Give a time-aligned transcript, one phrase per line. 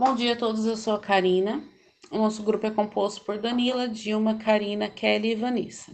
[0.00, 1.62] Bom dia a todos, eu sou a Karina.
[2.10, 5.92] O nosso grupo é composto por Danila, Dilma, Karina, Kelly e Vanessa.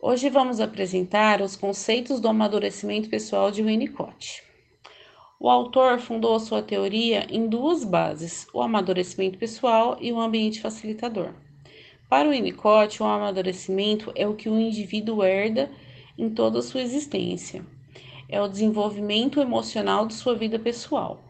[0.00, 4.44] Hoje vamos apresentar os conceitos do amadurecimento pessoal de Winnicott.
[5.40, 11.34] O autor fundou sua teoria em duas bases: o amadurecimento pessoal e o ambiente facilitador.
[12.08, 15.68] Para o Winnicott, o amadurecimento é o que o indivíduo herda
[16.16, 17.66] em toda a sua existência.
[18.28, 21.24] É o desenvolvimento emocional de sua vida pessoal.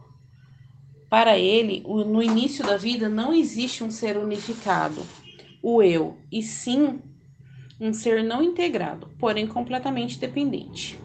[1.09, 5.03] Para ele, no início da vida não existe um ser unificado,
[5.63, 7.01] o eu, e sim
[7.81, 10.99] um ser não integrado, porém completamente dependente.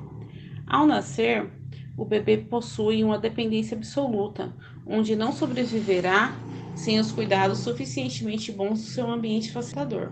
[0.68, 1.50] Ao nascer,
[1.98, 4.54] o bebê possui uma dependência absoluta,
[4.86, 6.36] onde não sobreviverá
[6.76, 10.12] sem os cuidados suficientemente bons do seu ambiente facilitador,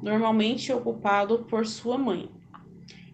[0.00, 2.30] normalmente ocupado por sua mãe.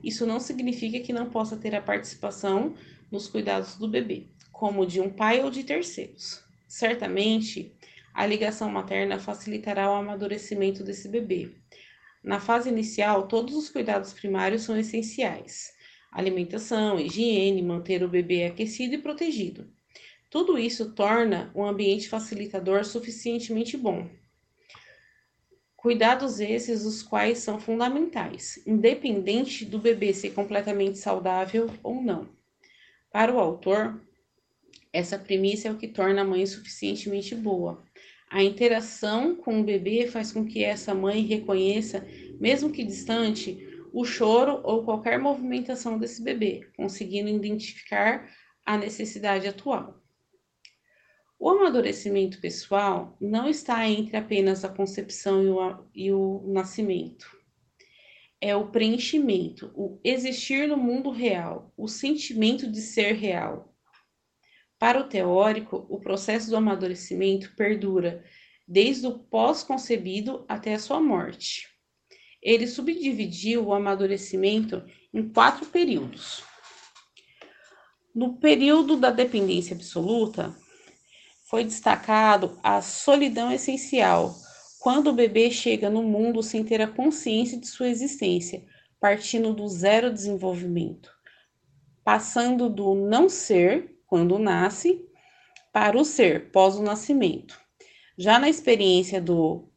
[0.02, 2.74] Isso não significa que não possa ter a participação
[3.10, 4.26] nos cuidados do bebê,
[4.60, 6.45] como de um pai ou de terceiros.
[6.68, 7.74] Certamente,
[8.12, 11.51] a ligação materna facilitará o amadurecimento desse bebê.
[12.23, 15.73] Na fase inicial, todos os cuidados primários são essenciais:
[16.12, 19.66] alimentação, higiene, manter o bebê aquecido e protegido.
[20.29, 24.10] Tudo isso torna o ambiente facilitador suficientemente bom.
[25.74, 32.29] Cuidados esses os quais são fundamentais, independente do bebê ser completamente saudável ou não.
[33.10, 33.99] Para o autor,
[34.93, 37.83] essa premissa é o que torna a mãe suficientemente boa.
[38.29, 42.07] A interação com o bebê faz com que essa mãe reconheça,
[42.38, 48.30] mesmo que distante, o choro ou qualquer movimentação desse bebê, conseguindo identificar
[48.65, 50.01] a necessidade atual.
[51.38, 57.27] O amadurecimento pessoal não está entre apenas a concepção e o, e o nascimento.
[58.41, 63.70] É o preenchimento, o existir no mundo real, o sentimento de ser real,
[64.81, 68.25] para o teórico, o processo do amadurecimento perdura
[68.66, 71.69] desde o pós-concebido até a sua morte.
[72.41, 74.82] Ele subdividiu o amadurecimento
[75.12, 76.43] em quatro períodos.
[78.15, 80.56] No período da dependência absoluta,
[81.44, 84.34] foi destacado a solidão essencial,
[84.81, 88.65] quando o bebê chega no mundo sem ter a consciência de sua existência,
[88.99, 91.12] partindo do zero desenvolvimento,
[92.03, 95.09] passando do não ser quando nasce,
[95.72, 97.56] para o ser pós o nascimento.
[98.19, 99.71] Já na experiência do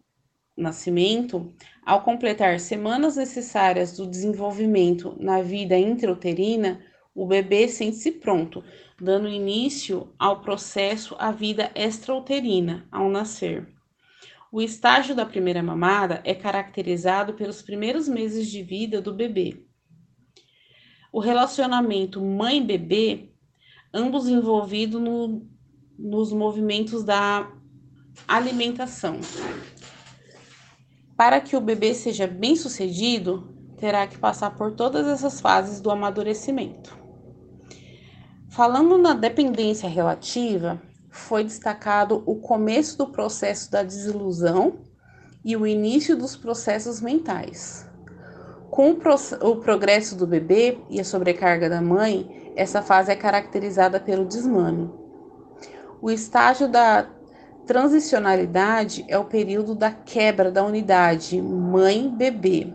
[0.57, 1.53] nascimento,
[1.85, 6.83] ao completar semanas necessárias do desenvolvimento na vida intrauterina,
[7.13, 8.63] o bebê sente-se pronto,
[8.99, 13.67] dando início ao processo à vida extrauterina ao nascer.
[14.51, 19.63] O estágio da primeira mamada é caracterizado pelos primeiros meses de vida do bebê.
[21.11, 23.32] O relacionamento mãe-bebê
[23.93, 25.45] ambos envolvidos no,
[25.97, 27.51] nos movimentos da
[28.27, 29.19] alimentação.
[31.15, 35.91] Para que o bebê seja bem sucedido, terá que passar por todas essas fases do
[35.91, 36.97] amadurecimento.
[38.49, 44.79] Falando na dependência relativa, foi destacado o começo do processo da desilusão
[45.45, 47.87] e o início dos processos mentais.
[48.73, 49.13] Com o, pro
[49.43, 54.91] o progresso do bebê e a sobrecarga da mãe, essa fase é caracterizada pelo desmame.
[56.01, 57.07] O estágio da
[57.67, 62.73] transicionalidade é o período da quebra da unidade mãe-bebê.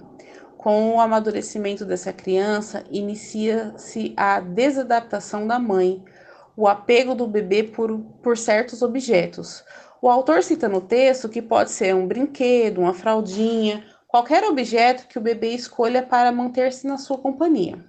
[0.57, 6.01] Com o amadurecimento dessa criança, inicia-se a desadaptação da mãe,
[6.57, 9.65] o apego do bebê por, por certos objetos.
[10.01, 15.19] O autor cita no texto que pode ser um brinquedo, uma fraldinha, qualquer objeto que
[15.19, 17.85] o bebê escolha para manter-se na sua companhia.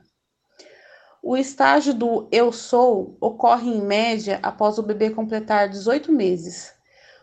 [1.24, 6.74] O estágio do eu sou ocorre em média após o bebê completar 18 meses.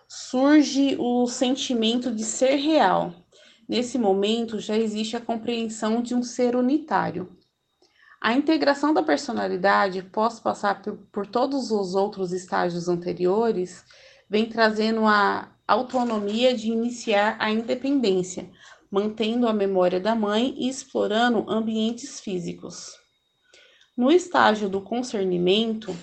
[0.08, 3.14] Surge o sentimento de ser real.
[3.68, 7.36] Nesse momento já existe a compreensão de um ser unitário.
[8.20, 13.84] A integração da personalidade, pós passar por, por todos os outros estágios anteriores,
[14.28, 18.48] vem trazendo a autonomia de iniciar a independência,
[18.90, 22.92] mantendo a memória da mãe e explorando ambientes físicos.
[23.96, 25.96] No estágio do concernimento,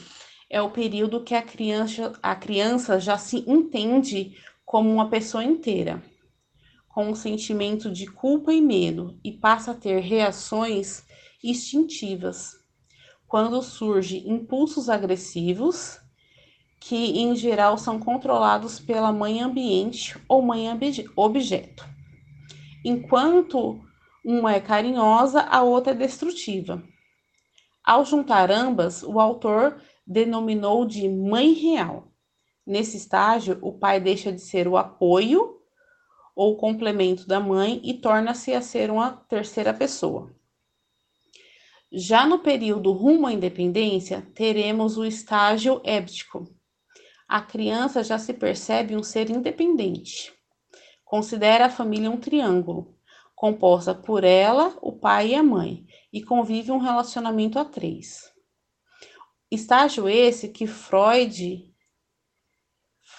[0.50, 6.04] é o período que a criança, a criança já se entende como uma pessoa inteira,
[6.88, 11.04] com um sentimento de culpa e medo, e passa a ter reações
[11.44, 12.54] instintivas,
[13.28, 16.00] quando surgem impulsos agressivos,
[16.80, 20.68] que em geral são controlados pela mãe ambiente ou mãe
[21.16, 21.93] objeto.
[22.84, 23.80] Enquanto
[24.26, 26.84] uma é carinhosa, a outra é destrutiva.
[27.84, 32.12] Ao juntar ambas, o autor denominou de mãe real.
[32.66, 35.60] Nesse estágio, o pai deixa de ser o apoio
[36.36, 40.34] ou complemento da mãe e torna-se a ser uma terceira pessoa.
[41.92, 46.46] Já no período rumo à independência, teremos o estágio éptico.
[47.28, 50.34] A criança já se percebe um ser independente.
[51.14, 52.98] Considera a família um triângulo,
[53.36, 58.34] composta por ela, o pai e a mãe, e convive um relacionamento a três.
[59.52, 61.72] Estágio esse que Freud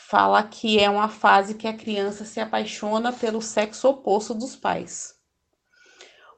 [0.08, 5.14] fala que é uma fase que a criança se apaixona pelo sexo oposto dos pais.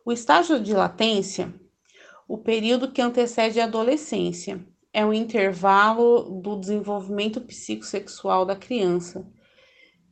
[0.05, 1.59] O estágio de latência,
[2.29, 4.63] o período que antecede a adolescência,
[4.93, 9.27] é o intervalo do desenvolvimento psicossexual da criança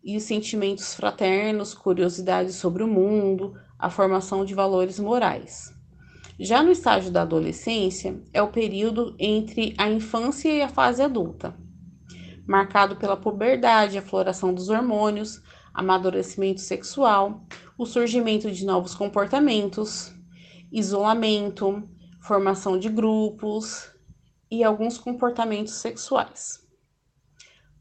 [0.05, 5.73] e os sentimentos fraternos, curiosidade sobre o mundo, a formação de valores morais.
[6.39, 11.57] Já no estágio da adolescência, é o período entre a infância e a fase adulta
[12.47, 15.43] marcado pela puberdade, a floração dos hormônios,
[15.73, 17.45] amadurecimento sexual,
[17.77, 20.13] o surgimento de novos comportamentos,
[20.71, 21.83] isolamento,
[22.21, 23.91] formação de grupos
[24.51, 26.64] e alguns comportamentos sexuais.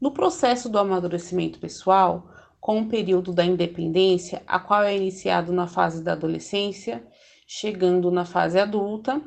[0.04, 2.28] No processo do amadurecimento pessoal,
[2.60, 7.02] com o período da independência, a qual é iniciado na fase da adolescência,
[7.46, 9.22] chegando na fase adulta,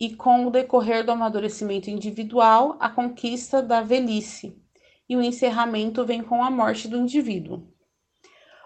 [0.00, 4.58] e com o decorrer do amadurecimento individual, a conquista da velhice,
[5.06, 7.68] e o encerramento vem com a morte do indivíduo.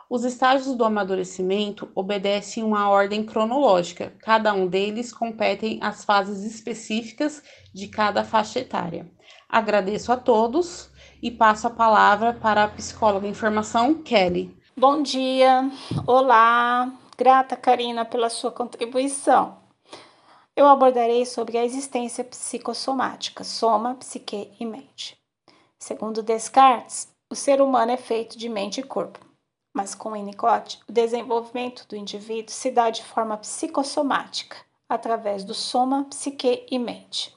[0.08, 7.42] Os estágios do amadurecimento obedecem uma ordem cronológica, cada um deles competem às fases específicas
[7.74, 9.10] de cada faixa etária.
[9.48, 10.89] Agradeço a todos
[11.22, 14.56] e passo a palavra para a psicóloga em formação, Kelly.
[14.76, 15.70] Bom dia,
[16.06, 19.60] olá, grata Karina pela sua contribuição
[20.60, 25.18] eu abordarei sobre a existência psicossomática, soma, psique e mente.
[25.78, 29.18] Segundo Descartes, o ser humano é feito de mente e corpo,
[29.72, 34.56] mas com Winnicott, o desenvolvimento do indivíduo se dá de forma psicossomática,
[34.86, 37.34] através do soma, psique e mente.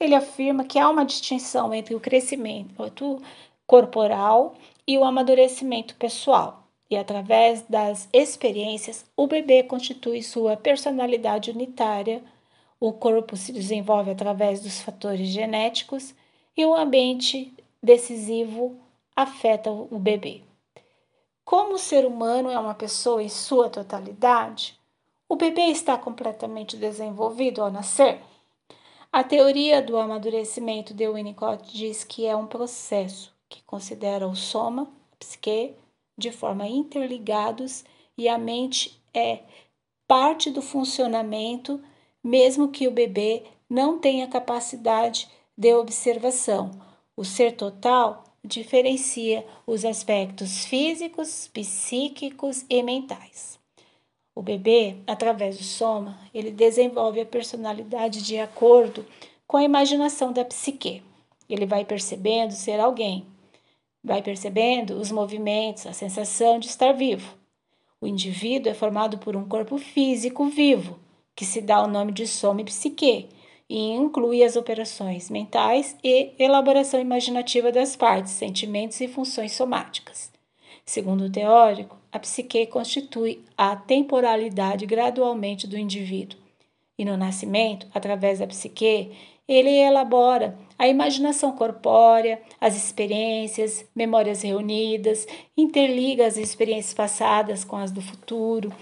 [0.00, 3.22] Ele afirma que há uma distinção entre o crescimento
[3.66, 4.54] corporal
[4.86, 12.22] e o amadurecimento pessoal, e através das experiências, o bebê constitui sua personalidade unitária
[12.80, 16.14] o corpo se desenvolve através dos fatores genéticos
[16.56, 18.74] e o ambiente decisivo
[19.14, 20.42] afeta o bebê.
[21.44, 24.80] Como o ser humano é uma pessoa em sua totalidade,
[25.28, 28.22] o bebê está completamente desenvolvido ao nascer?
[29.12, 34.82] A teoria do amadurecimento de Winnicott diz que é um processo que considera o soma,
[35.12, 35.74] a psique,
[36.16, 37.84] de forma interligados
[38.16, 39.40] e a mente é
[40.06, 41.82] parte do funcionamento
[42.22, 46.70] mesmo que o bebê não tenha capacidade de observação.
[47.16, 53.59] O ser total diferencia os aspectos físicos, psíquicos e mentais.
[54.40, 59.04] O bebê, através do soma, ele desenvolve a personalidade de acordo
[59.46, 61.02] com a imaginação da psique.
[61.46, 63.26] Ele vai percebendo ser alguém,
[64.02, 67.36] vai percebendo os movimentos, a sensação de estar vivo.
[68.00, 70.98] O indivíduo é formado por um corpo físico vivo,
[71.36, 73.28] que se dá o nome de soma e psique,
[73.68, 80.32] e inclui as operações mentais e elaboração imaginativa das partes, sentimentos e funções somáticas.
[80.86, 86.38] Segundo o teórico, a psique constitui a temporalidade gradualmente do indivíduo.
[86.98, 89.12] E no nascimento, através da psique,
[89.48, 95.26] ele elabora a imaginação corpórea, as experiências, memórias reunidas,
[95.56, 98.72] interliga as experiências passadas com as do futuro,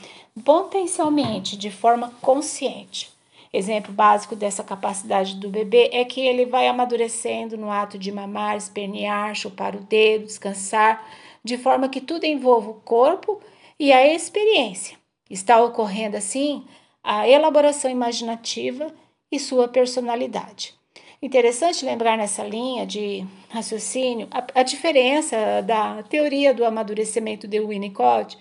[0.45, 3.11] potencialmente de forma consciente.
[3.53, 8.57] Exemplo básico dessa capacidade do bebê é que ele vai amadurecendo no ato de mamar,
[8.57, 11.03] espernear, chupar o dedo, descansar,
[11.49, 13.40] de forma que tudo envolva o corpo
[13.81, 14.99] e a experiência.
[15.31, 16.64] Está ocorrendo assim
[17.02, 18.95] a elaboração imaginativa
[19.33, 20.75] e sua personalidade.
[21.23, 28.37] Interessante lembrar nessa linha de raciocínio a, a diferença da teoria do amadurecimento de Winnicott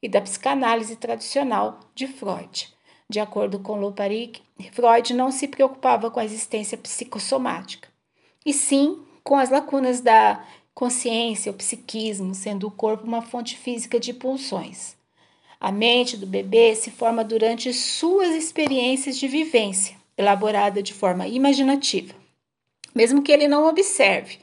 [0.00, 2.72] e da psicanálise tradicional de Freud.
[3.10, 4.40] De acordo com Loparic,
[4.70, 7.88] Freud não se preocupava com a existência psicossomática,
[8.46, 10.42] e sim com as lacunas da
[10.74, 14.96] consciência, o psiquismo, sendo o corpo uma fonte física de pulsões.
[15.60, 22.14] A mente do bebê se forma durante suas experiências de vivência, elaborada de forma imaginativa.
[22.94, 24.38] Mesmo que ele não observe,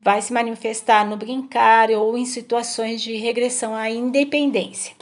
[0.00, 4.94] vai se manifestar no brincar ou em situações de regressão à independência.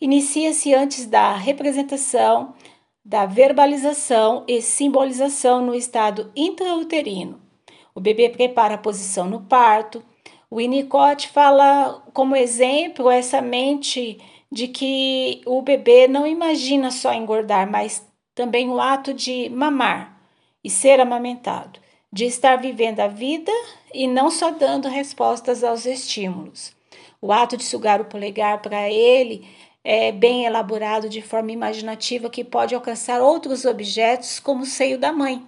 [0.00, 2.54] Inicia-se antes da representação,
[3.04, 7.45] da verbalização e simbolização no estado intrauterino.
[7.96, 10.04] O bebê prepara a posição no parto.
[10.50, 14.20] O Winnicott fala como exemplo essa mente
[14.52, 20.20] de que o bebê não imagina só engordar, mas também o ato de mamar
[20.62, 21.80] e ser amamentado,
[22.12, 23.50] de estar vivendo a vida
[23.94, 26.76] e não só dando respostas aos estímulos.
[27.18, 29.48] O ato de sugar o polegar para ele
[29.82, 35.12] é bem elaborado de forma imaginativa que pode alcançar outros objetos como o seio da
[35.12, 35.42] mãe.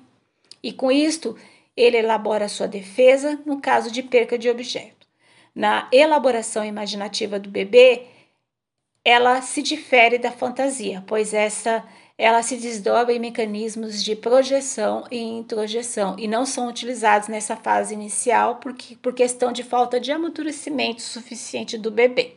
[0.62, 1.36] E com isto,
[1.78, 5.06] ele elabora sua defesa no caso de perca de objeto.
[5.54, 8.06] Na elaboração imaginativa do bebê,
[9.04, 11.84] ela se difere da fantasia, pois essa
[12.18, 17.94] ela se desdobra em mecanismos de projeção e introjeção e não são utilizados nessa fase
[17.94, 22.32] inicial porque, por questão de falta de amadurecimento suficiente do bebê.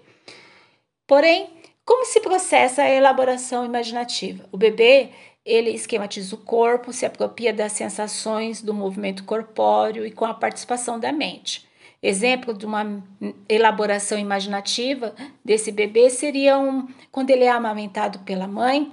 [1.07, 1.50] Porém,
[1.83, 4.48] como se processa a elaboração imaginativa?
[4.51, 5.10] O bebê
[5.45, 11.00] ele esquematiza o corpo, se apropria das sensações do movimento corpóreo e com a participação
[11.00, 11.67] da mente.
[12.03, 13.03] Exemplo de uma
[13.48, 15.13] elaboração imaginativa
[15.45, 18.91] desse bebê seria um, quando ele é amamentado pela mãe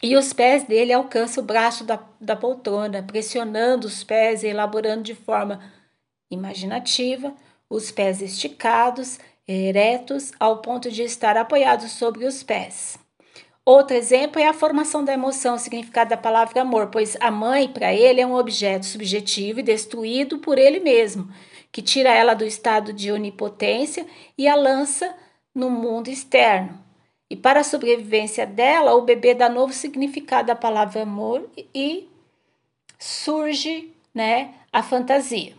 [0.00, 5.02] e os pés dele alcançam o braço da, da poltrona, pressionando os pés e elaborando
[5.02, 5.60] de forma
[6.30, 7.34] imaginativa
[7.68, 12.99] os pés esticados, eretos, ao ponto de estar apoiados sobre os pés.
[13.64, 17.68] Outro exemplo é a formação da emoção, o significado da palavra amor, pois a mãe,
[17.68, 21.28] para ele, é um objeto subjetivo e destruído por ele mesmo,
[21.70, 25.14] que tira ela do estado de onipotência e a lança
[25.54, 26.78] no mundo externo.
[27.28, 32.08] E para a sobrevivência dela, o bebê dá novo significado à palavra amor e
[32.98, 35.54] surge né, a fantasia.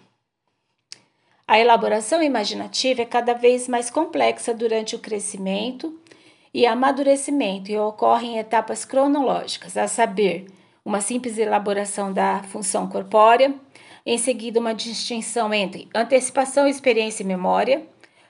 [1.47, 6.00] A elaboração imaginativa é cada vez mais complexa durante o crescimento
[6.53, 10.47] e amadurecimento e ocorre em etapas cronológicas, a saber,
[10.83, 13.53] uma simples elaboração da função corpórea,
[14.05, 17.87] em seguida, uma distinção entre antecipação, experiência e memória,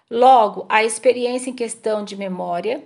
[0.09, 2.83] logo, a experiência em questão de memória,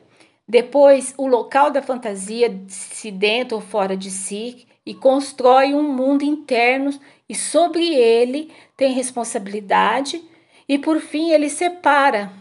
[0.48, 6.24] depois, o local da fantasia, se dentro ou fora de si, e constrói um mundo
[6.24, 6.92] interno
[7.28, 10.24] e sobre ele tem responsabilidade,
[10.70, 12.32] e por fim, ele separa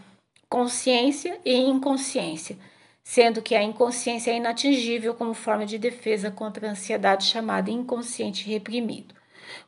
[0.47, 2.55] consciência e inconsciência
[3.05, 8.49] sendo que a inconsciência é inatingível como forma de defesa contra a ansiedade chamada inconsciente
[8.49, 9.13] reprimido.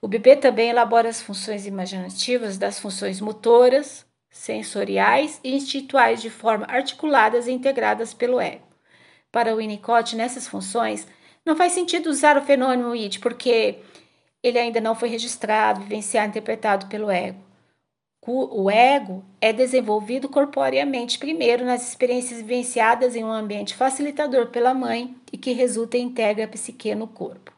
[0.01, 6.65] O bebê também elabora as funções imaginativas das funções motoras, sensoriais e instintuais de forma
[6.67, 8.65] articuladas e integradas pelo ego.
[9.31, 11.07] Para o Winnicott, nessas funções,
[11.45, 13.79] não faz sentido usar o fenômeno id, porque
[14.41, 17.46] ele ainda não foi registrado, vivenciado, interpretado pelo ego.
[18.29, 25.15] O ego é desenvolvido corporeamente primeiro nas experiências vivenciadas em um ambiente facilitador pela mãe
[25.31, 27.53] e que resulta em integra a psique no corpo.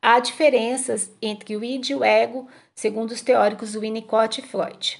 [0.00, 4.98] Há diferenças entre o id e o ego, segundo os teóricos Winnicott e Freud.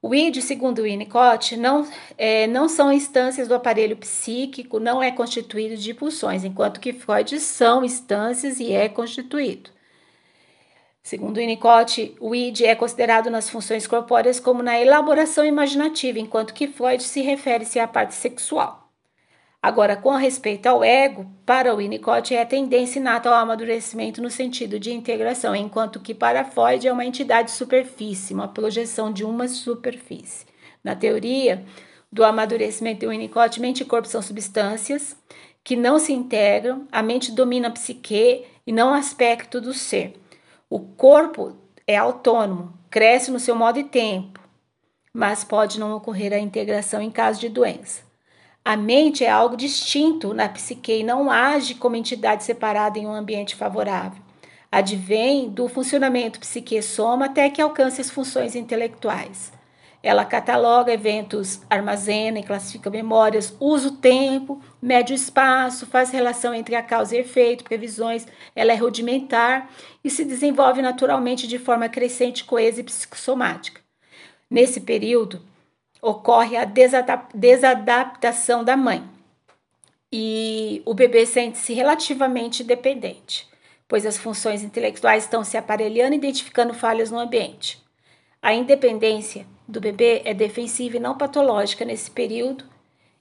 [0.00, 1.84] O id, segundo Winnicott, não,
[2.16, 7.40] é, não são instâncias do aparelho psíquico, não é constituído de pulsões, enquanto que Freud
[7.40, 9.74] são instâncias e é constituído.
[11.06, 16.66] Segundo Winnicott, o id é considerado nas funções corpóreas como na elaboração imaginativa, enquanto que
[16.66, 18.90] Freud se refere-se à parte sexual.
[19.62, 24.28] Agora, com respeito ao ego, para o Winnicott é a tendência inata ao amadurecimento no
[24.28, 29.46] sentido de integração, enquanto que para Freud é uma entidade superfície, uma projeção de uma
[29.46, 30.44] superfície.
[30.82, 31.64] Na teoria
[32.10, 35.16] do amadurecimento de Winnicott, mente e corpo são substâncias
[35.62, 40.25] que não se integram, a mente domina a psique e não o aspecto do ser.
[40.68, 41.56] O corpo
[41.86, 44.40] é autônomo, cresce no seu modo e tempo,
[45.12, 48.02] mas pode não ocorrer a integração em caso de doença.
[48.64, 53.14] A mente é algo distinto na psique e não age como entidade separada em um
[53.14, 54.20] ambiente favorável.
[54.70, 59.52] Advém do funcionamento psique-soma até que alcance as funções intelectuais.
[60.06, 66.54] Ela cataloga eventos, armazena e classifica memórias, usa o tempo, mede o espaço, faz relação
[66.54, 68.24] entre a causa e efeito, previsões.
[68.54, 69.68] Ela é rudimentar
[70.04, 73.80] e se desenvolve naturalmente de forma crescente, coesa e psicossomática.
[74.48, 75.42] Nesse período,
[76.00, 76.64] ocorre a
[77.34, 79.02] desadaptação da mãe
[80.12, 83.48] e o bebê sente-se relativamente dependente,
[83.88, 87.84] pois as funções intelectuais estão se aparelhando e identificando falhas no ambiente.
[88.40, 92.64] A independência do bebê é defensiva e não patológica nesse período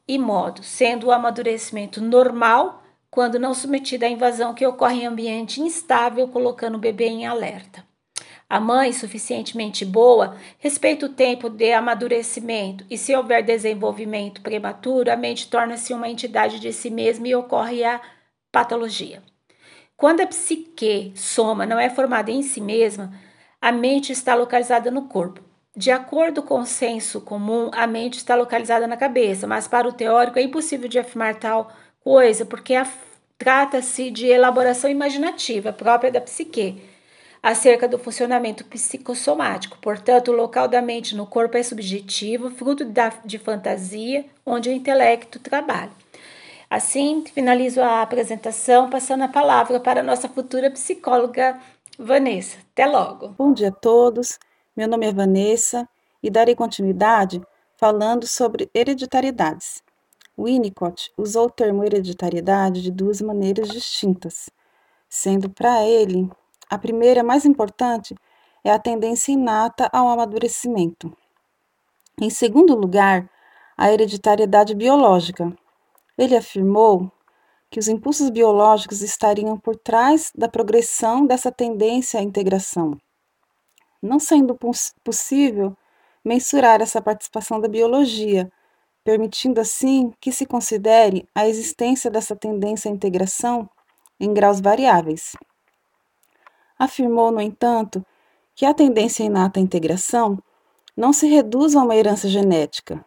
[0.08, 5.62] e modo, sendo o amadurecimento normal quando não submetida à invasão que ocorre em ambiente
[5.62, 7.84] instável, colocando o bebê em alerta.
[8.48, 15.16] A mãe, suficientemente boa, respeita o tempo de amadurecimento e, se houver desenvolvimento prematuro, a
[15.16, 18.00] mente torna-se uma entidade de si mesma e ocorre a
[18.52, 19.24] patologia.
[19.98, 23.14] Quando a psique soma não é formada em si mesma,
[23.62, 25.42] a mente está localizada no corpo.
[25.76, 29.92] De acordo com o senso comum, a mente está localizada na cabeça, mas para o
[29.92, 31.70] teórico é impossível de afirmar tal
[32.02, 32.76] coisa, porque
[33.38, 36.82] trata-se de elaboração imaginativa própria da psique
[37.44, 39.78] acerca do funcionamento psicossomático.
[39.80, 44.72] Portanto, o local da mente no corpo é subjetivo, fruto da, de fantasia, onde o
[44.72, 45.92] intelecto trabalha.
[46.70, 51.60] Assim, finalizo a apresentação passando a palavra para a nossa futura psicóloga
[52.00, 52.58] Vanessa.
[52.72, 53.36] Até logo.
[53.38, 54.40] Bom dia a todos.
[54.76, 55.88] Meu nome é Vanessa
[56.22, 57.42] e darei continuidade
[57.78, 59.82] falando sobre hereditariedades.
[60.38, 64.50] Winnicott usou o termo hereditariedade de duas maneiras distintas,
[65.08, 66.30] sendo para ele
[66.70, 68.14] a primeira, mais importante,
[68.66, 71.16] é a tendência inata ao amadurecimento.
[72.20, 73.30] Em segundo lugar,
[73.78, 75.56] a hereditariedade biológica.
[76.18, 77.10] Ele afirmou
[77.70, 83.00] que os impulsos biológicos estariam por trás da progressão dessa tendência à integração
[84.06, 84.58] não sendo
[85.04, 85.76] possível
[86.24, 88.52] mensurar essa participação da biologia,
[89.04, 93.70] permitindo assim que se considere a existência dessa tendência à integração
[94.20, 95.36] em graus variáveis.
[96.78, 98.06] Afirmou, no entanto,
[98.56, 100.38] que a tendência inata à integração
[100.96, 103.06] não se reduz a uma herança genética.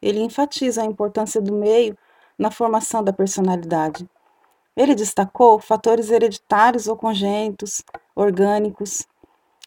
[0.00, 1.96] Ele enfatiza a importância do meio
[2.38, 4.08] na formação da personalidade.
[4.76, 7.82] Ele destacou fatores hereditários ou congênitos,
[8.14, 9.06] orgânicos,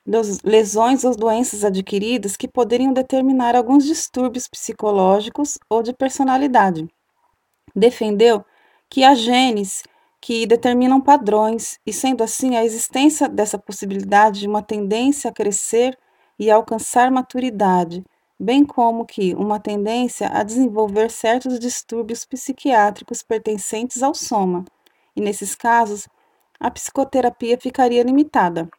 [0.06, 6.88] lesões ou doenças adquiridas que poderiam determinar alguns distúrbios psicológicos ou de personalidade.
[7.76, 8.44] Defendeu
[8.90, 9.84] que há genes
[10.22, 15.98] que determinam padrões, e sendo assim, a existência dessa possibilidade de uma tendência a crescer
[16.40, 18.04] e a alcançar maturidade,
[18.40, 24.64] bem como que uma tendência a desenvolver certos distúrbios psiquiátricos pertencentes ao soma,
[25.16, 26.08] e nesses casos,
[26.60, 28.70] a psicoterapia ficaria limitada.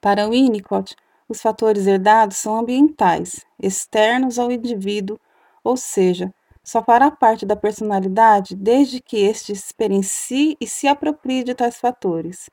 [0.00, 0.94] Para Winnicott,
[1.28, 5.18] os fatores herdados são ambientais, externos ao indivíduo,
[5.64, 11.54] ou seja, só fará parte da personalidade desde que este experiencie e se aproprie de
[11.54, 12.48] tais fatores.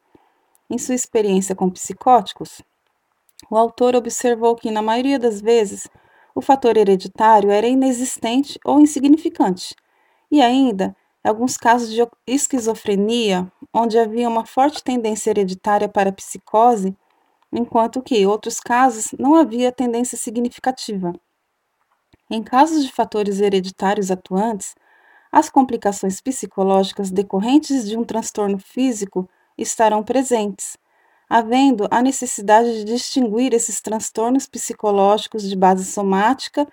[0.70, 2.62] Em sua experiência com psicóticos,
[3.50, 5.88] o autor observou que, na maioria das vezes,
[6.34, 9.76] o fator hereditário era inexistente ou insignificante,
[10.32, 16.14] e ainda, em alguns casos de esquizofrenia, onde havia uma forte tendência hereditária para a
[16.14, 16.96] psicose,
[17.56, 21.14] enquanto que, em outros casos, não havia tendência significativa.
[22.30, 24.76] Em casos de fatores hereditários atuantes,
[25.32, 30.78] as complicações psicológicas decorrentes de um transtorno físico estarão presentes,
[31.30, 36.68] havendo a necessidade de distinguir esses transtornos psicológicos de base somática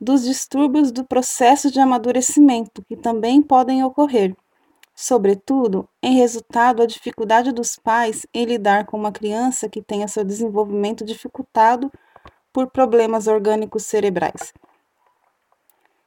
[0.00, 4.36] dos distúrbios do processo de amadurecimento, que também podem ocorrer
[4.96, 10.24] sobretudo em resultado a dificuldade dos pais em lidar com uma criança que tenha seu
[10.24, 11.92] desenvolvimento dificultado
[12.50, 14.54] por problemas orgânicos cerebrais.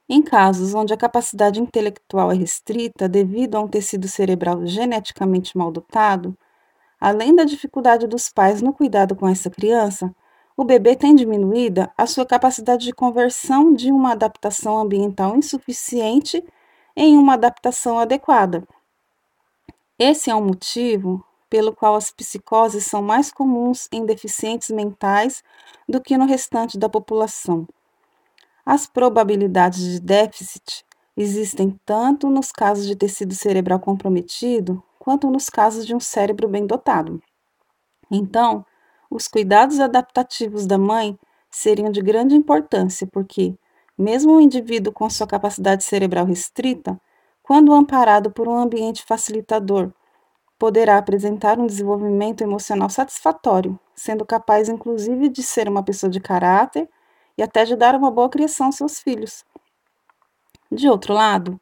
[0.08, 5.70] Em casos onde a capacidade intelectual é restrita devido a um tecido cerebral geneticamente mal
[5.70, 6.36] dotado,
[7.00, 10.12] além da dificuldade dos pais no cuidado com essa criança,
[10.56, 16.44] o bebê tem diminuída a sua capacidade de conversão de uma adaptação ambiental insuficiente
[16.96, 18.66] em uma adaptação adequada,
[20.02, 25.42] esse é um motivo pelo qual as psicoses são mais comuns em deficientes mentais
[25.86, 27.68] do que no restante da população.
[28.64, 35.84] As probabilidades de déficit existem tanto nos casos de tecido cerebral comprometido quanto nos casos
[35.86, 37.22] de um cérebro bem dotado.
[38.10, 38.64] Então,
[39.10, 41.18] os cuidados adaptativos da mãe
[41.50, 43.54] seriam de grande importância, porque,
[43.98, 46.98] mesmo o indivíduo com sua capacidade cerebral restrita,
[47.50, 49.92] quando amparado por um ambiente facilitador,
[50.56, 56.88] poderá apresentar um desenvolvimento emocional satisfatório, sendo capaz inclusive de ser uma pessoa de caráter
[57.36, 59.44] e até de dar uma boa criação aos seus filhos.
[60.70, 61.60] De outro lado,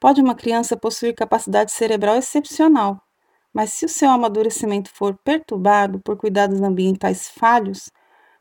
[0.00, 2.98] pode uma criança possuir capacidade cerebral excepcional,
[3.52, 7.90] mas se o seu amadurecimento for perturbado por cuidados ambientais falhos,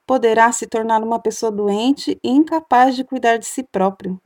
[0.08, 4.17] poderá se tornar uma pessoa doente e incapaz de cuidar de si próprio.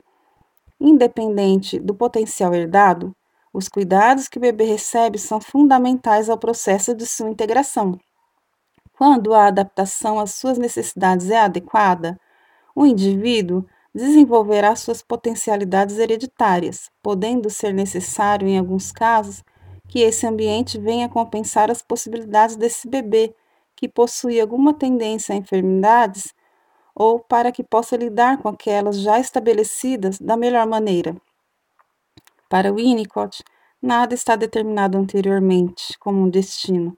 [0.80, 3.14] Independente do potencial herdado,
[3.52, 7.98] os cuidados que o bebê recebe são fundamentais ao processo de sua integração.
[8.96, 12.18] Quando a adaptação às suas necessidades é adequada,
[12.74, 19.42] o indivíduo desenvolverá suas potencialidades hereditárias, podendo ser necessário, em alguns casos,
[19.88, 23.34] que esse ambiente venha compensar as possibilidades desse bebê
[23.74, 26.32] que possui alguma tendência a enfermidades
[27.00, 31.16] ou para que possa lidar com aquelas já estabelecidas da melhor maneira.
[32.46, 33.42] Para Winnicott,
[33.80, 36.94] nada está determinado anteriormente como um destino,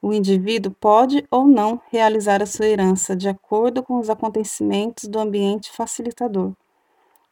[0.00, 5.20] O indivíduo pode ou não realizar a sua herança de acordo com os acontecimentos do
[5.20, 6.54] ambiente facilitador,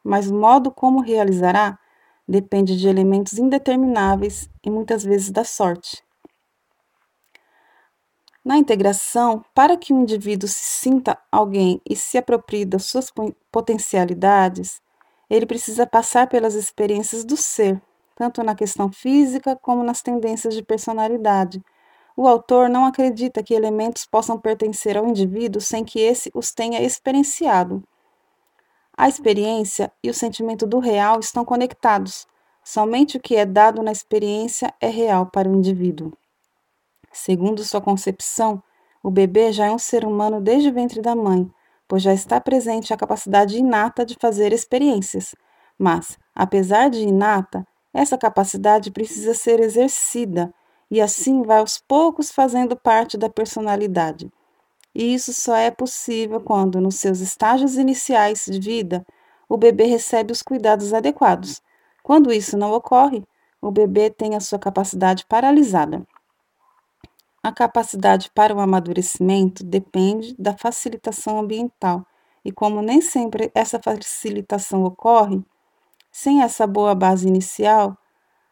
[0.03, 1.79] mas o modo como realizará
[2.27, 6.03] depende de elementos indetermináveis e muitas vezes da sorte.
[8.43, 13.11] Na integração, para que o indivíduo se sinta alguém e se aproprie das suas
[13.51, 14.81] potencialidades,
[15.29, 17.81] ele precisa passar pelas experiências do ser,
[18.15, 21.63] tanto na questão física como nas tendências de personalidade,
[22.15, 26.81] o autor não acredita que elementos possam pertencer ao indivíduo sem que esse os tenha
[26.81, 27.83] experienciado.
[28.95, 32.27] A experiência e o sentimento do real estão conectados.
[32.63, 36.11] Somente o que é dado na experiência é real para o indivíduo.
[37.11, 38.61] Segundo sua concepção,
[39.03, 41.49] o bebê já é um ser humano desde o ventre da mãe,
[41.87, 45.35] pois já está presente a capacidade inata de fazer experiências.
[45.77, 50.53] Mas, apesar de inata, essa capacidade precisa ser exercida
[50.89, 54.31] e assim vai aos poucos fazendo parte da personalidade.
[54.93, 59.05] E isso só é possível quando, nos seus estágios iniciais de vida,
[59.47, 61.61] o bebê recebe os cuidados adequados.
[62.03, 63.23] Quando isso não ocorre,
[63.61, 66.05] o bebê tem a sua capacidade paralisada.
[67.43, 72.05] A capacidade para o amadurecimento depende da facilitação ambiental,
[72.45, 75.43] e como nem sempre essa facilitação ocorre,
[76.11, 77.97] sem essa boa base inicial,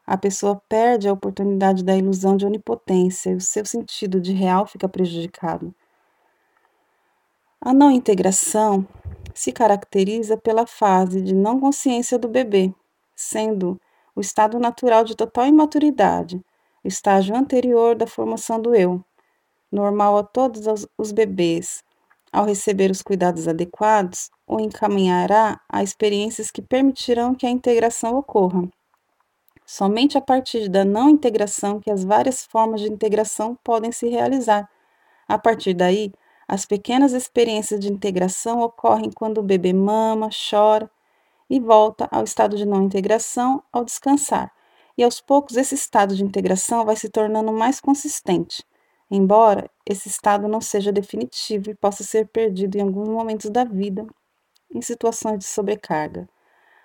[0.07, 4.65] a pessoa perde a oportunidade da ilusão de onipotência e o seu sentido de real
[4.65, 5.71] fica prejudicado.
[7.61, 8.87] A não integração
[9.35, 12.73] se caracteriza pela fase de não consciência do bebê,
[13.15, 13.79] sendo
[14.15, 16.43] o estado natural de total imaturidade,
[16.83, 19.03] estágio anterior da formação do eu,
[19.71, 21.83] normal a todos os bebês.
[22.31, 28.69] Ao receber os cuidados adequados, o encaminhará a experiências que permitirão que a integração ocorra.
[29.65, 34.69] Somente a partir da não integração que as várias formas de integração podem se realizar.
[35.27, 36.11] A partir daí,
[36.47, 40.89] as pequenas experiências de integração ocorrem quando o bebê mama, chora
[41.47, 44.51] e volta ao estado de não integração ao descansar.
[44.99, 48.65] E aos poucos esse estado de integração vai se tornando mais consistente,
[49.09, 54.05] embora esse estado não seja definitivo e possa ser perdido em alguns momentos da vida,
[54.69, 56.27] em situações de sobrecarga.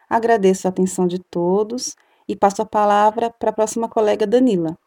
[0.09, 1.96] Agradeço a atenção de todos
[2.29, 4.79] e passo a palavra para a próxima colega Danila.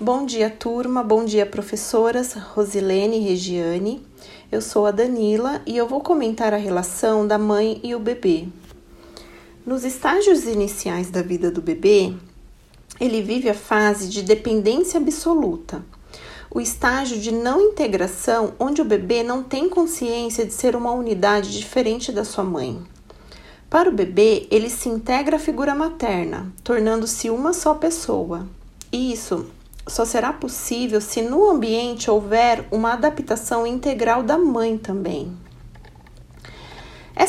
[0.00, 1.02] Bom dia, turma.
[1.02, 4.08] Bom dia, professoras Rosilene e Regiane.
[4.50, 8.48] Eu sou a Danila e eu vou comentar a relação da mãe e o bebê.
[9.66, 12.14] Nos estágios iniciais da vida do bebê,
[13.00, 15.84] ele vive a fase de dependência absoluta,
[16.48, 21.50] o estágio de não integração, onde o bebê não tem consciência de ser uma unidade
[21.58, 22.80] diferente da sua mãe.
[23.68, 28.46] Para o bebê, ele se integra à figura materna, tornando-se uma só pessoa.
[28.92, 29.46] E isso
[29.84, 35.36] só será possível se no ambiente houver uma adaptação integral da mãe também.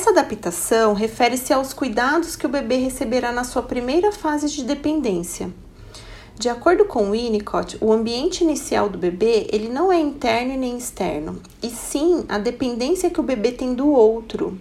[0.08, 5.52] Essa adaptação refere-se aos cuidados que o bebê receberá na sua primeira fase de dependência.
[6.34, 11.42] De acordo com Winnicott, o ambiente inicial do bebê ele não é interno nem externo,
[11.62, 14.58] e sim a dependência que o bebê tem do outro,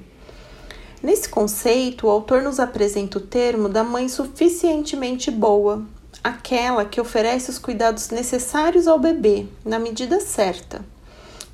[1.00, 5.84] Nesse conceito, o autor nos apresenta o termo da mãe suficientemente boa,
[6.24, 10.84] aquela que oferece os cuidados necessários ao bebê, na medida certa,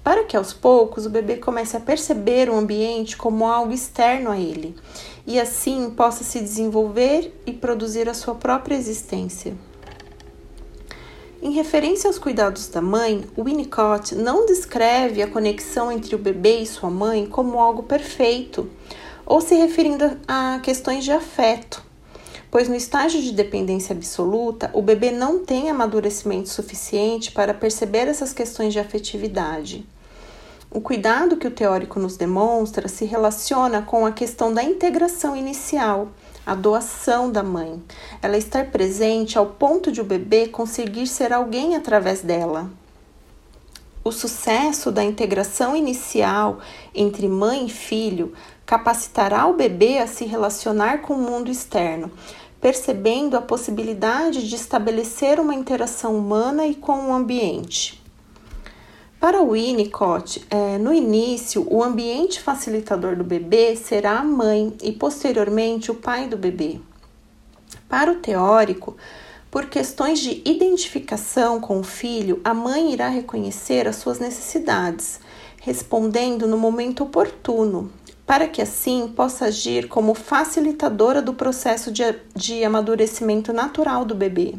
[0.02, 4.38] para que aos poucos o bebê comece a perceber o ambiente como algo externo a
[4.38, 4.74] ele
[5.26, 9.54] e assim possa se desenvolver e produzir a sua própria existência.
[11.40, 16.66] Em referência aos cuidados da mãe, Winnicott não descreve a conexão entre o bebê e
[16.66, 18.70] sua mãe como algo perfeito
[19.26, 21.82] ou se referindo a questões de afeto,
[22.50, 28.32] pois no estágio de dependência absoluta, o bebê não tem amadurecimento suficiente para perceber essas
[28.32, 29.84] questões de afetividade.
[30.74, 36.08] O cuidado que o teórico nos demonstra se relaciona com a questão da integração inicial,
[36.46, 37.82] a doação da mãe,
[38.22, 42.70] ela estar presente ao ponto de o bebê conseguir ser alguém através dela.
[44.02, 46.60] O sucesso da integração inicial
[46.94, 48.32] entre mãe e filho
[48.64, 52.10] capacitará o bebê a se relacionar com o mundo externo,
[52.62, 58.01] percebendo a possibilidade de estabelecer uma interação humana e com o ambiente.
[59.22, 64.90] Para o Winnicott, é, no início, o ambiente facilitador do bebê será a mãe e,
[64.90, 66.80] posteriormente, o pai do bebê.
[67.88, 68.96] Para o teórico,
[69.48, 75.20] por questões de identificação com o filho, a mãe irá reconhecer as suas necessidades,
[75.60, 77.92] respondendo no momento oportuno,
[78.26, 82.02] para que assim possa agir como facilitadora do processo de,
[82.34, 84.56] de amadurecimento natural do bebê.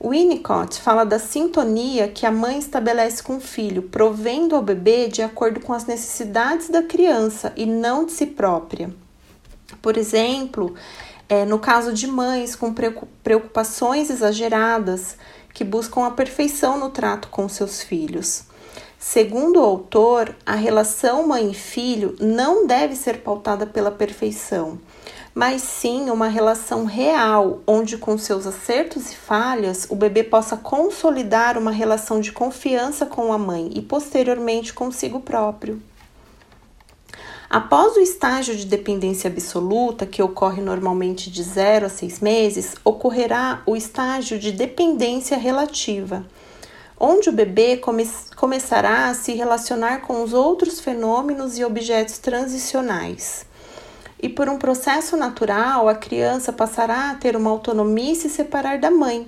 [0.00, 5.22] Winnicott fala da sintonia que a mãe estabelece com o filho, provendo ao bebê de
[5.22, 8.94] acordo com as necessidades da criança e não de si própria.
[9.82, 10.74] Por exemplo,
[11.28, 12.72] é, no caso de mães com
[13.22, 15.16] preocupações exageradas
[15.52, 18.44] que buscam a perfeição no trato com seus filhos.
[19.00, 24.78] Segundo o autor, a relação mãe e filho não deve ser pautada pela perfeição,
[25.38, 31.56] mas sim uma relação real, onde com seus acertos e falhas o bebê possa consolidar
[31.56, 35.80] uma relação de confiança com a mãe e posteriormente consigo próprio.
[37.48, 43.62] Após o estágio de dependência absoluta, que ocorre normalmente de 0 a 6 meses, ocorrerá
[43.64, 46.26] o estágio de dependência relativa,
[46.98, 53.46] onde o bebê come começará a se relacionar com os outros fenômenos e objetos transicionais
[54.20, 58.78] e por um processo natural, a criança passará a ter uma autonomia e se separar
[58.78, 59.26] da mãe,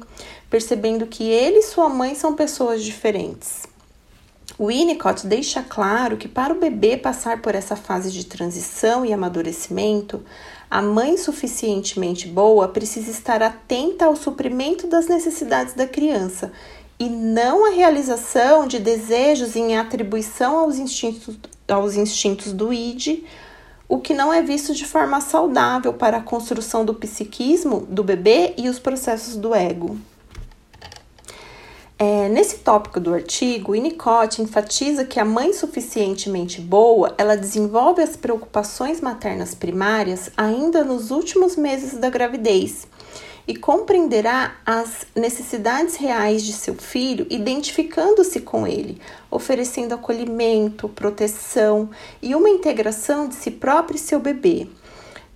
[0.48, 3.68] percebendo que ele e sua mãe são pessoas diferentes.
[4.58, 10.22] Winnicott deixa claro que para o bebê passar por essa fase de transição e amadurecimento,
[10.70, 16.52] a mãe suficientemente boa precisa estar atenta ao suprimento das necessidades da criança
[16.98, 23.24] e não à realização de desejos em atribuição aos instintos, aos instintos do id
[23.90, 28.54] o que não é visto de forma saudável para a construção do psiquismo do bebê
[28.56, 29.98] e os processos do ego.
[31.98, 38.16] É, nesse tópico do artigo, Winnicott enfatiza que a mãe suficientemente boa, ela desenvolve as
[38.16, 42.86] preocupações maternas primárias ainda nos últimos meses da gravidez
[43.50, 51.90] e compreenderá as necessidades reais de seu filho, identificando-se com ele, oferecendo acolhimento, proteção
[52.22, 54.68] e uma integração de si próprio e seu bebê.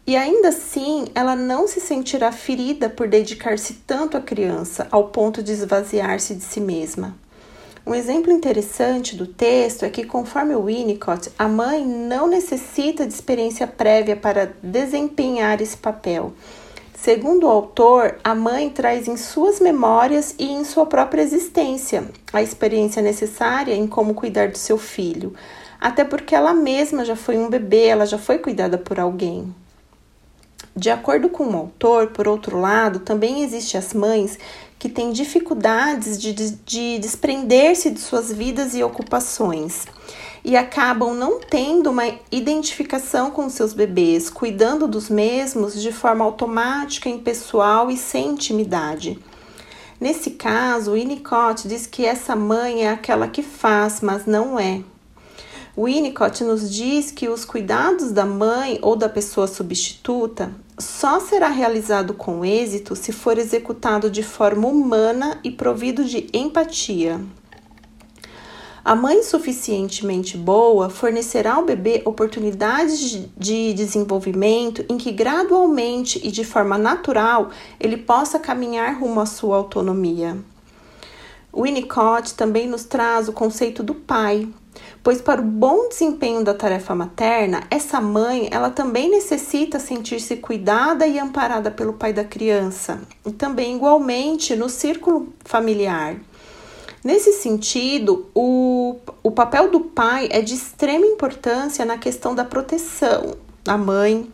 [0.07, 5.43] E ainda assim, ela não se sentirá ferida por dedicar-se tanto à criança, ao ponto
[5.43, 7.17] de esvaziar-se de si mesma.
[7.85, 13.67] Um exemplo interessante do texto é que, conforme Winnicott, a mãe não necessita de experiência
[13.67, 16.33] prévia para desempenhar esse papel
[17.05, 22.41] Segundo o autor, a mãe traz em suas memórias e em sua própria existência a
[22.41, 25.35] experiência necessária em como cuidar do seu filho,
[25.79, 29.55] até porque ela mesma já foi um bebê, ela já foi cuidada por alguém.
[30.75, 34.39] De acordo com o autor, por outro lado, também existem as mães
[34.79, 39.85] que têm dificuldades de, de, de desprender-se de suas vidas e ocupações
[40.45, 47.09] e acabam não tendo uma identificação com seus bebês, cuidando dos mesmos de forma automática,
[47.09, 49.19] impessoal e sem intimidade.
[49.99, 54.83] Nesse caso, Winnicott diz que essa mãe é aquela que faz, mas não é.
[55.77, 62.15] Winnicott nos diz que os cuidados da mãe ou da pessoa substituta só será realizado
[62.15, 67.21] com êxito se for executado de forma humana e provido de empatia.
[68.85, 76.45] A mãe suficientemente boa fornecerá ao bebê oportunidades de desenvolvimento em que gradualmente e de
[76.45, 77.49] forma natural
[77.81, 80.37] ele possa caminhar rumo à sua autonomia.
[81.57, 84.47] Winnicott também nos traz o conceito do pai,
[85.03, 91.07] pois para o bom desempenho da tarefa materna, essa mãe, ela também necessita sentir-se cuidada
[91.07, 96.17] e amparada pelo pai da criança, e também igualmente no círculo familiar.
[97.05, 103.37] Nesse sentido, o, o papel do pai é de extrema importância na questão da proteção
[103.63, 104.27] da mãe,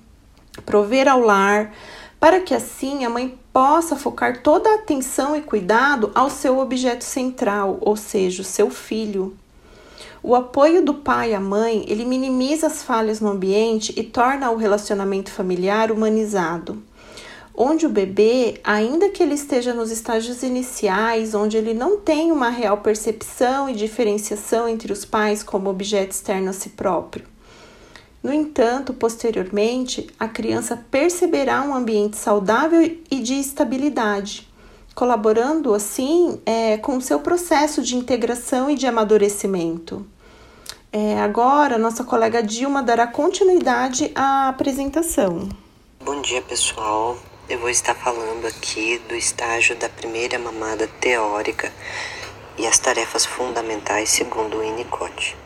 [0.64, 1.74] prover ao lar,
[2.20, 7.02] para que assim a mãe possa focar toda a atenção e cuidado ao seu objeto
[7.02, 9.36] central, ou seja, o seu filho.
[10.22, 14.56] O apoio do pai à mãe, ele minimiza as falhas no ambiente e torna o
[14.56, 16.80] relacionamento familiar humanizado
[17.62, 22.48] onde o bebê, ainda que ele esteja nos estágios iniciais, onde ele não tem uma
[22.48, 27.26] real percepção e diferenciação entre os pais como objeto externo a si próprio.
[28.22, 34.48] No entanto, posteriormente, a criança perceberá um ambiente saudável e de estabilidade,
[34.94, 40.06] colaborando assim é, com o seu processo de integração e de amadurecimento.
[40.90, 45.46] É, agora, nossa colega Dilma dará continuidade à apresentação.
[46.02, 47.18] Bom dia, pessoal
[47.50, 51.72] eu vou estar falando aqui do estágio da primeira mamada teórica
[52.56, 55.36] e as tarefas fundamentais segundo o Winnicott.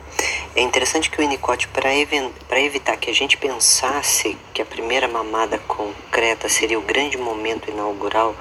[0.55, 5.57] É interessante que o Winnicott, para evitar que a gente pensasse que a primeira mamada
[5.61, 8.37] concreta seria o grande momento inaugural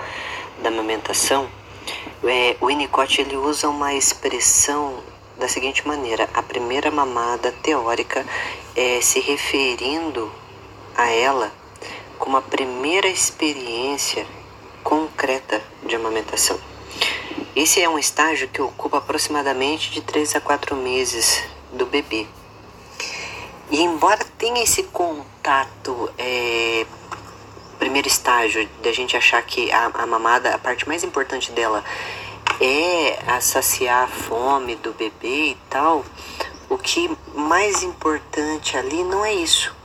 [0.62, 1.49] da amamentação,
[2.26, 5.02] é, o Winnicott ele usa uma expressão
[5.39, 8.26] da seguinte maneira: a primeira mamada teórica
[8.76, 10.30] é se referindo
[10.97, 11.62] a ela
[12.23, 14.25] como a primeira experiência
[14.81, 16.57] concreta de amamentação.
[17.53, 22.25] Esse é um estágio que ocupa aproximadamente de 3 a 4 meses do bebê.
[23.69, 26.86] E embora tenha esse contato, é,
[27.77, 31.83] primeiro estágio, da gente achar que a, a mamada, a parte mais importante dela
[32.62, 36.05] é a saciar a fome do bebê e tal,
[36.69, 39.82] o que mais importante ali não é isso.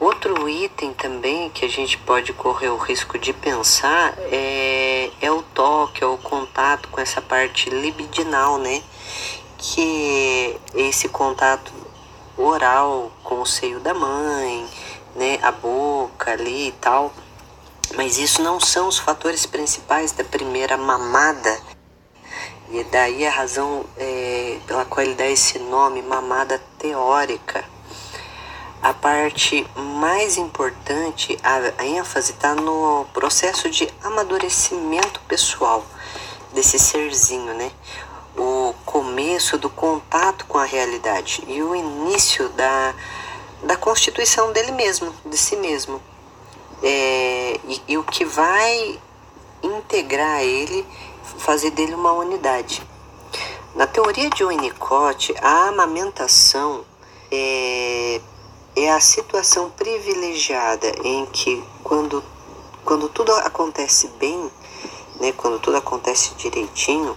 [0.00, 5.42] Outro item também que a gente pode correr o risco de pensar é, é o
[5.42, 8.80] toque, é o contato com essa parte libidinal, né?
[9.56, 11.72] Que é esse contato
[12.36, 14.68] oral com o seio da mãe,
[15.16, 15.40] né?
[15.42, 17.12] A boca ali e tal.
[17.96, 21.60] Mas isso não são os fatores principais da primeira mamada.
[22.70, 27.64] E daí a razão é, pela qual ele dá esse nome, mamada teórica
[28.82, 35.84] a parte mais importante, a, ênfase está no processo de amadurecimento pessoal
[36.52, 37.70] desse serzinho, né?
[38.36, 42.94] O começo do contato com a realidade e o início da,
[43.64, 46.00] da constituição dele mesmo, de si mesmo.
[46.80, 49.00] É, e, e o que vai
[49.60, 50.86] integrar ele,
[51.38, 52.80] fazer dele uma unidade.
[53.74, 56.84] Na teoria de Winnicott, a amamentação
[57.30, 58.20] é,
[58.84, 62.22] é a situação privilegiada em que quando,
[62.84, 64.50] quando tudo acontece bem,
[65.20, 67.16] né, quando tudo acontece direitinho,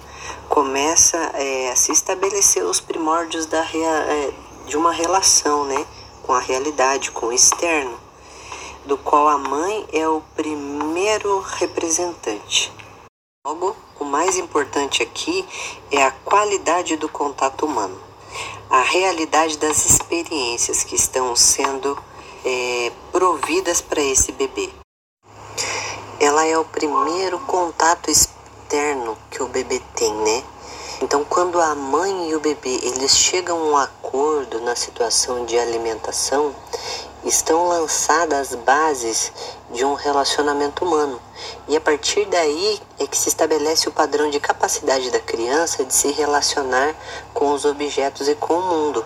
[0.49, 4.33] começa é, a se estabelecer os primórdios da é,
[4.65, 5.85] de uma relação né,
[6.23, 7.97] com a realidade, com o externo,
[8.85, 12.71] do qual a mãe é o primeiro representante.
[13.45, 15.45] Logo, o mais importante aqui
[15.91, 18.10] é a qualidade do contato humano
[18.69, 21.97] a realidade das experiências que estão sendo
[22.45, 24.69] é, providas para esse bebê.
[26.19, 30.43] Ela é o primeiro contato externo que o bebê tem, né?
[31.01, 35.57] Então, quando a mãe e o bebê eles chegam a um acordo na situação de
[35.57, 36.55] alimentação,
[37.23, 39.31] estão lançadas as bases
[39.71, 41.19] de um relacionamento humano.
[41.67, 45.93] E a partir daí é que se estabelece o padrão de capacidade da criança de
[45.93, 46.95] se relacionar
[47.33, 49.05] com os objetos e com o mundo.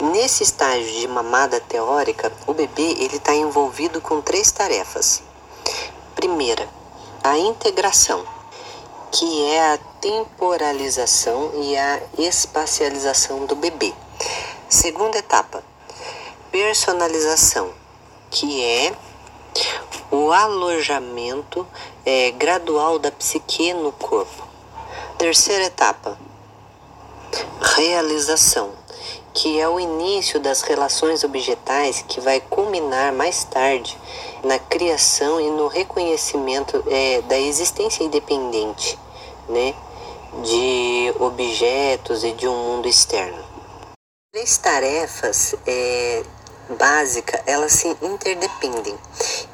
[0.00, 5.22] Nesse estágio de mamada teórica, o bebê ele está envolvido com três tarefas.
[6.14, 6.66] Primeira,
[7.22, 8.24] a integração,
[9.12, 13.92] que é a temporalização e a espacialização do bebê.
[14.68, 15.62] Segunda etapa,
[16.50, 17.72] personalização,
[18.30, 18.92] que é
[20.10, 21.66] o alojamento
[22.04, 24.48] é, gradual da psique no corpo.
[25.16, 26.18] Terceira etapa,
[27.76, 28.72] realização,
[29.32, 33.96] que é o início das relações objetais que vai culminar mais tarde
[34.42, 38.98] na criação e no reconhecimento é, da existência independente,
[39.48, 39.74] né,
[40.42, 43.44] de objetos e de um mundo externo.
[44.32, 46.22] Três tarefas é,
[46.70, 48.96] básica, elas se interdependem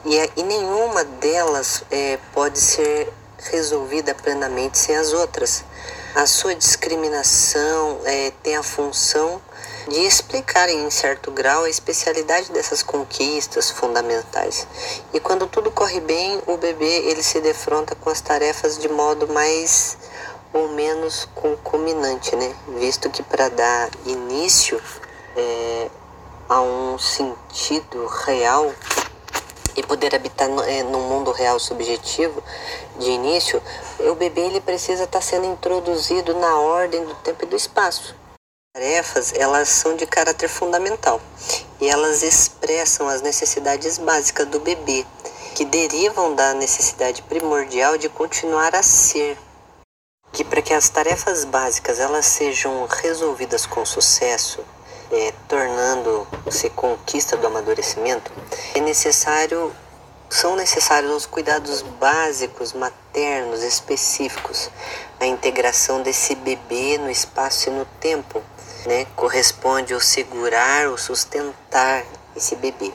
[0.04, 3.12] e, e nenhuma delas é, pode ser
[3.50, 5.64] resolvida plenamente sem as outras.
[6.14, 9.40] A sua discriminação é, tem a função
[9.88, 14.66] de explicar em certo grau a especialidade dessas conquistas fundamentais.
[15.12, 19.28] E quando tudo corre bem, o bebê ele se defronta com as tarefas de modo
[19.28, 19.96] mais
[20.52, 22.54] ou menos concominante, né?
[22.78, 24.80] Visto que para dar início
[25.36, 25.90] é,
[26.48, 28.72] a um sentido real
[29.76, 32.42] e poder habitar é, no mundo real subjetivo
[32.98, 33.62] de início,
[34.00, 38.14] o bebê ele precisa estar tá sendo introduzido na ordem do tempo e do espaço.
[38.74, 41.20] As tarefas elas são de caráter fundamental
[41.80, 45.04] e elas expressam as necessidades básicas do bebê,
[45.54, 49.36] que derivam da necessidade primordial de continuar a ser.
[50.32, 54.62] Que para que as tarefas básicas elas sejam resolvidas com sucesso,
[55.10, 58.32] é, tornando-se conquista do amadurecimento,
[58.74, 59.72] é necessário
[60.28, 64.68] são necessários os cuidados básicos maternos específicos,
[65.20, 68.42] a integração desse bebê no espaço e no tempo,
[68.86, 69.06] né?
[69.14, 72.04] Corresponde o segurar, o sustentar
[72.34, 72.92] esse bebê.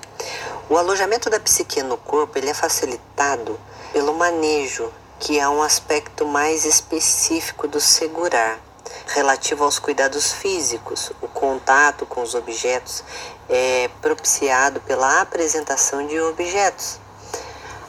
[0.70, 3.60] O alojamento da psique no corpo ele é facilitado
[3.94, 8.60] pelo manejo, que é um aspecto mais específico do segurar
[9.08, 11.12] relativo aos cuidados físicos.
[11.22, 13.04] O contato com os objetos
[13.50, 17.00] é propiciado pela apresentação de objetos.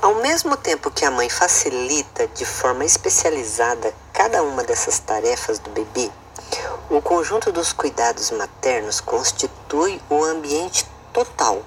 [0.00, 5.70] Ao mesmo tempo que a mãe facilita de forma especializada cada uma dessas tarefas do
[5.70, 6.11] bebê,
[6.90, 11.62] o conjunto dos cuidados maternos constitui o ambiente total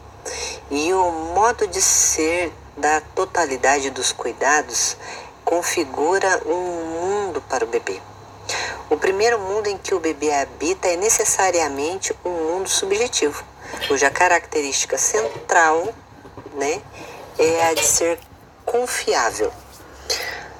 [0.69, 4.97] e o modo de ser da totalidade dos cuidados
[5.43, 8.01] configura um mundo para o bebê.
[8.89, 13.43] O primeiro mundo em que o bebê habita é necessariamente um mundo subjetivo,
[13.87, 15.93] cuja característica central
[16.53, 16.81] né,
[17.37, 18.19] é a de ser
[18.65, 19.51] confiável.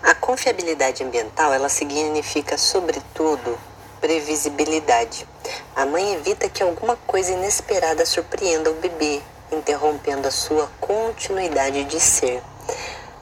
[0.04, 3.58] A confiabilidade ambiental, ela significa, sobretudo,
[4.00, 5.28] previsibilidade.
[5.76, 9.22] A mãe evita que alguma coisa inesperada surpreenda o bebê,
[9.52, 12.42] interrompendo a sua continuidade de ser.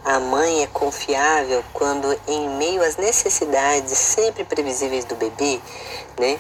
[0.05, 5.61] A mãe é confiável quando, em meio às necessidades sempre previsíveis do bebê,
[6.19, 6.37] né,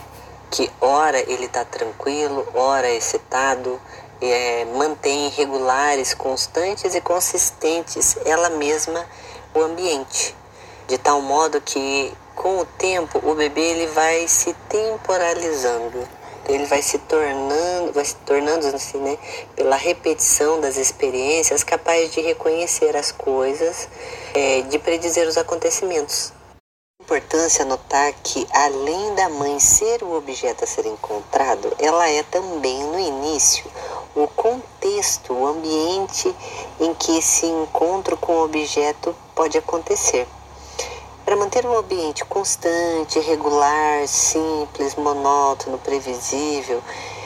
[0.51, 3.79] que ora ele está tranquilo, ora excitado,
[4.21, 9.05] é, mantém regulares, constantes e consistentes ela mesma
[9.55, 10.35] o ambiente,
[10.85, 16.05] de tal modo que com o tempo o bebê ele vai se temporalizando,
[16.47, 19.17] ele vai se tornando, vai se tornando assim, né,
[19.55, 23.87] pela repetição das experiências, capaz de reconhecer as coisas,
[24.33, 26.33] é, de predizer os acontecimentos.
[27.01, 32.81] Importância notar que, além da mãe ser o objeto a ser encontrado, ela é também,
[32.85, 33.65] no início,
[34.15, 36.33] o contexto, o ambiente
[36.79, 40.27] em que esse encontro com o objeto pode acontecer.
[41.25, 46.81] Para manter um ambiente constante, regular, simples, monótono, previsível,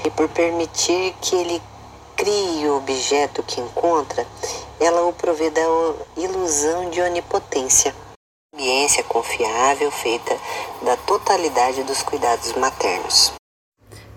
[0.05, 1.61] e por permitir que ele
[2.15, 4.25] crie o objeto que encontra,
[4.79, 5.61] ela o provê da
[6.15, 7.93] ilusão de onipotência.
[8.53, 10.35] Ambiência confiável feita
[10.83, 13.33] da totalidade dos cuidados maternos.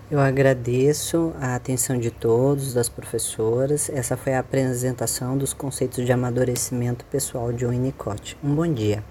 [0.09, 3.89] Eu agradeço a atenção de todos, das professoras.
[3.89, 8.37] Essa foi a apresentação dos conceitos de amadurecimento pessoal de Winnicott.
[8.43, 9.03] Um bom dia.